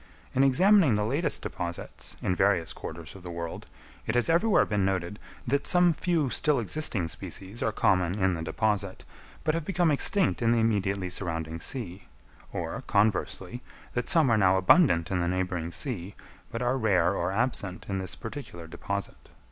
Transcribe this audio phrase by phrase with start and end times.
[0.33, 3.67] In examining the latest deposits, in various quarters of the world,
[4.07, 8.41] it has everywhere been noted, that some few still existing species are common in the
[8.41, 9.05] deposit,
[9.43, 12.05] but have become extinct in the immediately surrounding sea;
[12.51, 13.61] or, conversely,
[13.93, 16.15] that some are now abundant in the neighbouring sea,
[16.51, 19.29] but are rare or absent in this particular deposit.